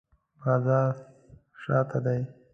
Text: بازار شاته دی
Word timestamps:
بازار 0.41 0.93
شاته 1.61 1.99
دی 2.05 2.21